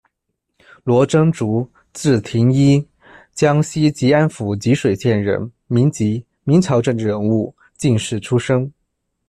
[0.83, 2.83] 罗征竹，字庭猗，
[3.35, 8.73] 江西吉安府吉水县人，民籍，明朝政治人物、进士出身。